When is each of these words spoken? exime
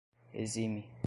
exime 0.33 0.83